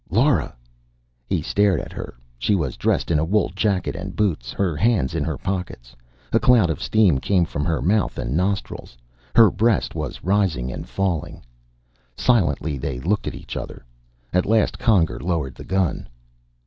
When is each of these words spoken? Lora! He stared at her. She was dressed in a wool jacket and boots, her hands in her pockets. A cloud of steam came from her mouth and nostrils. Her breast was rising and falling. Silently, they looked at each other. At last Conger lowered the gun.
Lora! 0.09 0.55
He 1.27 1.43
stared 1.43 1.79
at 1.79 1.91
her. 1.93 2.15
She 2.39 2.55
was 2.55 2.75
dressed 2.75 3.11
in 3.11 3.19
a 3.19 3.23
wool 3.23 3.51
jacket 3.55 3.95
and 3.95 4.15
boots, 4.15 4.51
her 4.51 4.75
hands 4.75 5.13
in 5.13 5.23
her 5.23 5.37
pockets. 5.37 5.95
A 6.33 6.39
cloud 6.39 6.71
of 6.71 6.81
steam 6.81 7.19
came 7.19 7.45
from 7.45 7.63
her 7.65 7.83
mouth 7.83 8.17
and 8.17 8.35
nostrils. 8.35 8.97
Her 9.35 9.51
breast 9.51 9.93
was 9.93 10.23
rising 10.23 10.71
and 10.71 10.89
falling. 10.89 11.43
Silently, 12.17 12.79
they 12.79 12.99
looked 12.99 13.27
at 13.27 13.35
each 13.35 13.55
other. 13.55 13.85
At 14.33 14.47
last 14.47 14.79
Conger 14.79 15.19
lowered 15.19 15.53
the 15.53 15.63
gun. 15.65 16.09